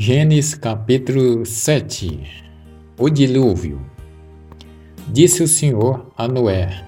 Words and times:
Gênesis 0.00 0.54
capítulo 0.54 1.44
7 1.44 2.20
O 2.96 3.10
dilúvio. 3.10 3.80
Disse 5.08 5.42
o 5.42 5.48
Senhor 5.48 6.12
a 6.16 6.28
Noé: 6.28 6.84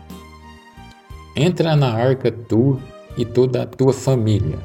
Entra 1.35 1.75
na 1.75 1.93
arca 1.93 2.31
tu 2.31 2.79
e 3.19 3.25
toda 3.25 3.65
a 3.65 3.67
tua 3.67 3.93
família, 3.93 4.57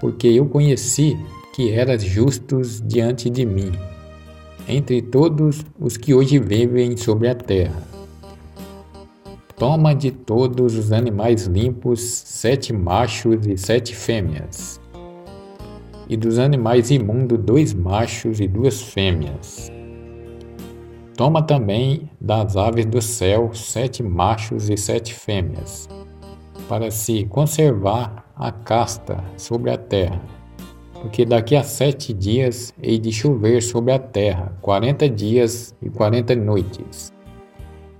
porque 0.00 0.28
eu 0.28 0.46
conheci 0.46 1.18
que 1.52 1.72
eras 1.72 2.04
justos 2.04 2.80
diante 2.80 3.28
de 3.28 3.44
mim, 3.44 3.72
entre 4.68 5.02
todos 5.02 5.66
os 5.80 5.96
que 5.96 6.14
hoje 6.14 6.38
vivem 6.38 6.96
sobre 6.96 7.26
a 7.26 7.34
terra. 7.34 7.82
Toma 9.56 9.96
de 9.96 10.12
todos 10.12 10.76
os 10.76 10.92
animais 10.92 11.48
limpos 11.48 12.02
sete 12.02 12.72
machos 12.72 13.44
e 13.48 13.58
sete 13.58 13.96
fêmeas 13.96 14.80
e 16.08 16.16
dos 16.16 16.38
animais 16.38 16.90
imundos 16.90 17.38
dois 17.38 17.74
machos 17.74 18.40
e 18.40 18.48
duas 18.48 18.80
fêmeas. 18.80 19.70
Toma 21.16 21.42
também 21.42 22.08
das 22.20 22.56
aves 22.56 22.86
do 22.86 23.02
céu 23.02 23.50
sete 23.52 24.02
machos 24.02 24.70
e 24.70 24.76
sete 24.76 25.12
fêmeas, 25.12 25.88
para 26.68 26.90
se 26.90 27.24
conservar 27.24 28.24
a 28.36 28.52
casta 28.52 29.22
sobre 29.36 29.70
a 29.70 29.76
terra. 29.76 30.22
Porque 31.00 31.24
daqui 31.24 31.54
a 31.54 31.62
sete 31.62 32.12
dias 32.12 32.72
hei 32.82 32.98
de 32.98 33.12
chover 33.12 33.62
sobre 33.62 33.92
a 33.92 33.98
terra 33.98 34.56
quarenta 34.60 35.08
dias 35.08 35.74
e 35.82 35.90
quarenta 35.90 36.34
noites, 36.34 37.12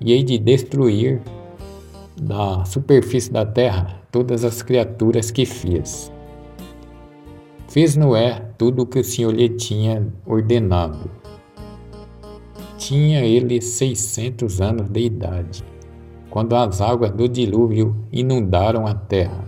e 0.01 0.13
hei 0.13 0.23
de 0.23 0.39
destruir 0.39 1.21
da 2.21 2.65
superfície 2.65 3.33
da 3.33 3.45
terra 3.45 4.01
todas 4.11 4.45
as 4.45 4.63
criaturas 4.63 5.31
que 5.31 5.45
fiz. 5.45 6.13
Fez 7.79 7.95
Noé 7.95 8.41
tudo 8.59 8.83
o 8.83 8.87
que 8.87 8.99
o 8.99 9.05
Senhor 9.05 9.33
lhe 9.33 9.49
tinha 9.51 10.05
ordenado. 10.27 11.09
Tinha 12.77 13.21
ele 13.21 13.63
seiscentos 13.63 14.61
anos 14.61 14.89
de 14.91 14.99
idade, 14.99 15.65
quando 16.29 16.57
as 16.57 16.81
águas 16.81 17.13
do 17.13 17.29
dilúvio 17.29 17.95
inundaram 18.11 18.85
a 18.85 18.95
terra. 18.95 19.45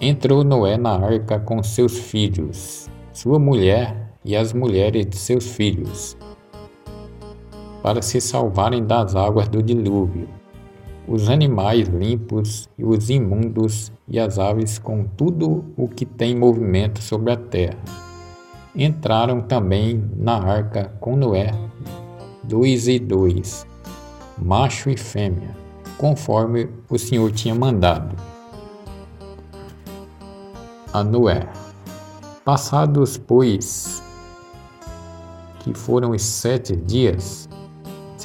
Entrou 0.00 0.42
Noé 0.42 0.76
na 0.76 0.96
arca 0.96 1.38
com 1.38 1.62
seus 1.62 1.96
filhos, 1.96 2.90
sua 3.12 3.38
mulher 3.38 4.12
e 4.24 4.34
as 4.34 4.52
mulheres 4.52 5.06
de 5.06 5.16
seus 5.16 5.46
filhos, 5.46 6.16
para 7.84 8.02
se 8.02 8.20
salvarem 8.20 8.84
das 8.84 9.14
águas 9.14 9.46
do 9.46 9.62
dilúvio 9.62 10.28
os 11.08 11.28
animais 11.28 11.88
limpos 11.88 12.68
e 12.76 12.84
os 12.84 13.10
imundos 13.10 13.92
e 14.08 14.18
as 14.18 14.38
aves 14.38 14.78
com 14.78 15.04
tudo 15.04 15.64
o 15.76 15.88
que 15.88 16.04
tem 16.04 16.34
movimento 16.34 17.00
sobre 17.00 17.32
a 17.32 17.36
terra. 17.36 17.78
Entraram 18.74 19.40
também 19.40 20.04
na 20.16 20.36
arca 20.36 20.92
com 21.00 21.16
Noé, 21.16 21.52
dois 22.42 22.88
e 22.88 22.98
dois, 22.98 23.66
macho 24.36 24.90
e 24.90 24.96
fêmea, 24.96 25.56
conforme 25.96 26.68
o 26.90 26.98
Senhor 26.98 27.30
tinha 27.32 27.54
mandado. 27.54 28.16
A 30.92 31.02
Noé. 31.04 31.48
Passados, 32.44 33.18
pois, 33.18 34.02
que 35.60 35.74
foram 35.74 36.10
os 36.10 36.22
sete 36.22 36.76
dias, 36.76 37.48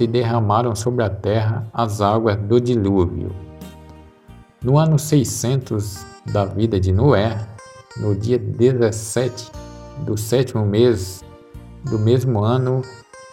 se 0.01 0.07
derramaram 0.07 0.73
sobre 0.73 1.03
a 1.03 1.09
terra 1.11 1.69
as 1.71 2.01
águas 2.01 2.35
do 2.35 2.59
dilúvio. 2.59 3.35
No 4.63 4.79
ano 4.79 4.97
600 4.97 6.03
da 6.25 6.43
vida 6.43 6.79
de 6.79 6.91
Noé, 6.91 7.37
no 7.97 8.15
dia 8.15 8.39
17 8.39 9.51
do 9.99 10.17
sétimo 10.17 10.65
mês 10.65 11.23
do 11.83 11.99
mesmo 11.99 12.43
ano, 12.43 12.81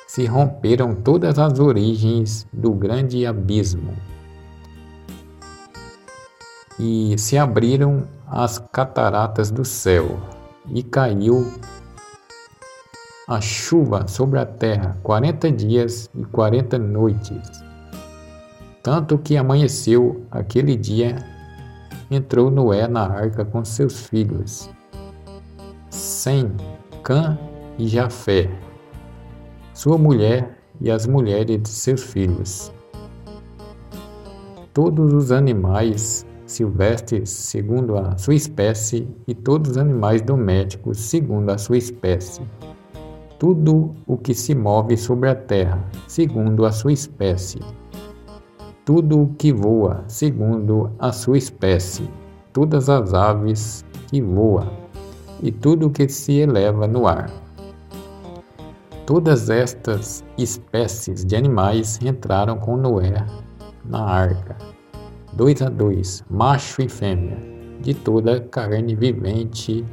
se 0.07 0.27
romperam 0.27 0.95
todas 0.95 1.39
as 1.39 1.59
origens 1.59 2.47
do 2.53 2.73
grande 2.73 3.25
abismo 3.25 3.95
e 6.79 7.17
se 7.17 7.39
abriram 7.39 8.07
as 8.27 8.59
cataratas 8.71 9.51
do 9.51 9.65
céu 9.65 10.21
e 10.71 10.83
caiu 10.83 11.51
a 13.29 13.43
chuva 13.43 14.09
sobre 14.09 14.39
a 14.39 14.47
terra 14.47 14.99
quarenta 15.03 15.53
dias 15.53 16.09
e 16.15 16.25
quarenta 16.25 16.79
noites. 16.79 17.63
Tanto 18.83 19.19
que 19.19 19.37
amanheceu 19.37 20.25
aquele 20.31 20.75
dia, 20.75 21.17
entrou 22.11 22.51
Noé 22.51 22.89
na 22.89 23.07
arca 23.07 23.45
com 23.45 23.63
seus 23.63 24.07
filhos, 24.07 24.71
Sem, 25.91 26.51
Cã 27.05 27.39
e 27.79 27.87
Jafé, 27.87 28.51
sua 29.75 29.99
mulher 29.99 30.59
e 30.81 30.91
as 30.91 31.07
mulheres 31.07 31.63
de 31.63 31.69
seus 31.69 32.03
filhos. 32.03 32.73
Todos 34.73 35.13
os 35.13 35.31
animais 35.31 36.25
silvestres 36.47 37.29
segundo 37.29 37.95
a 37.95 38.17
sua 38.17 38.35
espécie 38.35 39.07
e 39.27 39.35
todos 39.35 39.73
os 39.73 39.77
animais 39.77 40.23
domésticos 40.23 40.97
segundo 40.97 41.51
a 41.51 41.59
sua 41.59 41.77
espécie 41.77 42.41
tudo 43.39 43.95
o 44.07 44.17
que 44.17 44.35
se 44.35 44.55
move 44.55 44.97
sobre 44.97 45.29
a 45.29 45.35
terra, 45.35 45.85
segundo 46.09 46.67
a 46.67 46.73
sua 46.73 46.93
espécie, 46.93 47.61
tudo 48.85 49.23
o 49.23 49.29
que 49.35 49.53
voa, 49.53 50.03
segundo 50.09 50.91
a 50.99 51.13
sua 51.13 51.39
espécie, 51.39 52.09
todas 52.53 52.89
as 52.89 53.15
aves 53.15 53.85
que 54.09 54.21
voam, 54.21 54.69
e 55.41 55.53
tudo 55.53 55.87
o 55.87 55.91
que 55.91 56.09
se 56.09 56.39
eleva 56.39 56.89
no 56.89 57.07
ar. 57.07 57.31
Todas 59.07 59.49
estas 59.49 60.25
espécies 60.37 61.25
de 61.25 61.37
animais 61.37 62.01
entraram 62.03 62.59
com 62.59 62.77
Noé 62.77 63.25
na 63.85 64.05
arca, 64.05 64.57
dois 65.33 65.63
a 65.63 65.69
dois, 65.69 66.25
macho 66.29 66.83
e 66.83 66.89
fêmea, 66.89 67.39
de 67.81 67.95
toda 67.95 68.41
carne 68.41 68.97
vivente 68.97 69.85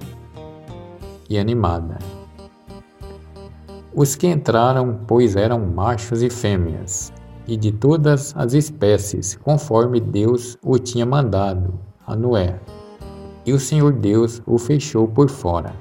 e 1.29 1.37
animada. 1.37 2.14
Os 3.97 4.13
que 4.13 4.27
entraram, 4.27 4.99
pois, 5.07 5.37
eram 5.37 5.65
machos 5.65 6.21
e 6.21 6.29
fêmeas, 6.29 7.13
e 7.47 7.55
de 7.55 7.71
todas 7.71 8.35
as 8.35 8.53
espécies, 8.53 9.39
conforme 9.41 10.01
Deus 10.01 10.57
o 10.61 10.77
tinha 10.77 11.05
mandado 11.05 11.79
a 12.05 12.13
Noé. 12.13 12.59
E 13.45 13.53
o 13.53 13.59
Senhor 13.59 13.93
Deus 13.93 14.41
o 14.45 14.57
fechou 14.57 15.07
por 15.07 15.29
fora. 15.29 15.73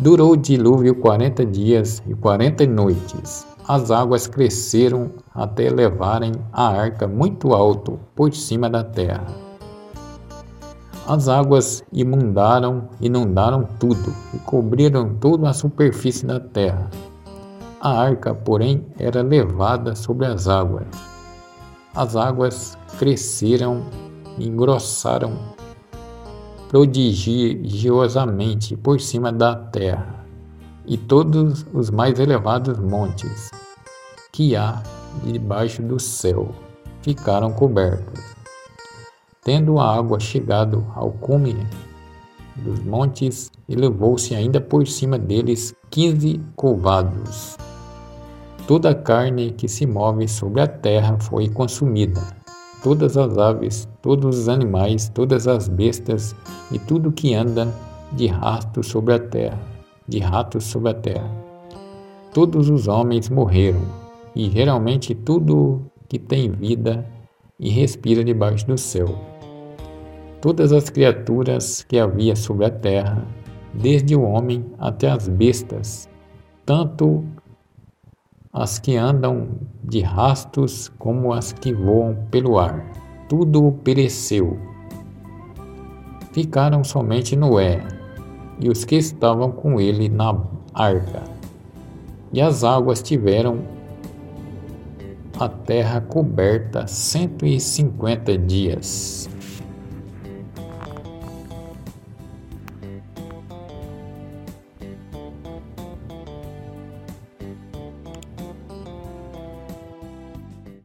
Durou 0.00 0.32
o 0.32 0.36
dilúvio 0.36 0.94
quarenta 0.94 1.44
dias 1.44 2.02
e 2.06 2.14
quarenta 2.14 2.66
noites. 2.66 3.46
As 3.66 3.90
águas 3.90 4.26
cresceram 4.26 5.10
até 5.34 5.68
levarem 5.68 6.32
a 6.50 6.68
arca 6.68 7.06
muito 7.06 7.52
alto 7.52 8.00
por 8.14 8.32
cima 8.32 8.70
da 8.70 8.82
terra 8.82 9.47
as 11.08 11.26
águas 11.26 11.82
imundaram, 11.90 12.90
inundaram 13.00 13.66
tudo 13.80 14.14
e 14.34 14.38
cobriram 14.40 15.14
toda 15.14 15.48
a 15.48 15.54
superfície 15.54 16.26
da 16.26 16.38
terra. 16.38 16.90
A 17.80 17.98
arca, 17.98 18.34
porém, 18.34 18.84
era 18.98 19.22
levada 19.22 19.96
sobre 19.96 20.26
as 20.26 20.46
águas. 20.46 20.86
As 21.94 22.14
águas 22.14 22.76
cresceram 22.98 23.86
engrossaram 24.38 25.32
prodigiosamente 26.68 28.76
por 28.76 29.00
cima 29.00 29.32
da 29.32 29.56
terra, 29.56 30.26
e 30.86 30.98
todos 30.98 31.64
os 31.72 31.88
mais 31.88 32.20
elevados 32.20 32.78
montes 32.78 33.50
que 34.30 34.54
há 34.54 34.82
debaixo 35.24 35.80
do 35.82 35.98
céu 35.98 36.50
ficaram 37.00 37.50
cobertos. 37.50 38.37
Tendo 39.48 39.78
a 39.78 39.96
água 39.96 40.20
chegado 40.20 40.84
ao 40.94 41.10
cume 41.10 41.56
dos 42.54 42.80
montes, 42.80 43.50
elevou-se 43.66 44.34
ainda 44.34 44.60
por 44.60 44.86
cima 44.86 45.18
deles 45.18 45.74
quinze 45.88 46.38
covados. 46.54 47.56
Toda 48.66 48.90
a 48.90 48.94
carne 48.94 49.52
que 49.52 49.66
se 49.66 49.86
move 49.86 50.28
sobre 50.28 50.60
a 50.60 50.66
terra 50.66 51.16
foi 51.18 51.48
consumida. 51.48 52.20
Todas 52.82 53.16
as 53.16 53.38
aves, 53.38 53.88
todos 54.02 54.38
os 54.38 54.48
animais, 54.50 55.08
todas 55.08 55.48
as 55.48 55.66
bestas 55.66 56.36
e 56.70 56.78
tudo 56.78 57.10
que 57.10 57.32
anda 57.32 57.74
de 58.12 58.26
rato 58.26 58.82
sobre 58.82 59.14
a 59.14 59.18
terra, 59.18 59.58
de 60.06 60.18
ratos 60.18 60.64
sobre 60.64 60.90
a 60.90 60.94
terra. 60.94 61.30
Todos 62.34 62.68
os 62.68 62.86
homens 62.86 63.30
morreram, 63.30 63.80
e 64.36 64.50
geralmente 64.50 65.14
tudo 65.14 65.90
que 66.06 66.18
tem 66.18 66.50
vida 66.50 67.02
e 67.58 67.70
respira 67.70 68.22
debaixo 68.22 68.66
do 68.66 68.76
céu 68.76 69.37
todas 70.40 70.72
as 70.72 70.88
criaturas 70.90 71.82
que 71.82 71.98
havia 71.98 72.36
sobre 72.36 72.66
a 72.66 72.70
terra, 72.70 73.26
desde 73.74 74.14
o 74.16 74.22
homem 74.22 74.64
até 74.78 75.10
as 75.10 75.28
bestas, 75.28 76.08
tanto 76.64 77.24
as 78.52 78.78
que 78.78 78.96
andam 78.96 79.48
de 79.84 80.00
rastos 80.00 80.88
como 80.98 81.32
as 81.32 81.52
que 81.52 81.72
voam 81.72 82.16
pelo 82.30 82.58
ar. 82.58 82.84
Tudo 83.28 83.72
pereceu. 83.84 84.58
Ficaram 86.32 86.82
somente 86.82 87.36
Noé, 87.36 87.82
e 88.60 88.68
os 88.68 88.84
que 88.84 88.96
estavam 88.96 89.52
com 89.52 89.80
ele 89.80 90.08
na 90.08 90.36
arca. 90.72 91.22
E 92.32 92.40
as 92.40 92.64
águas 92.64 93.02
tiveram 93.02 93.58
a 95.38 95.48
terra 95.48 96.00
coberta 96.00 96.86
cento 96.86 97.46
e 97.46 97.60
cinquenta 97.60 98.36
dias. 98.36 99.28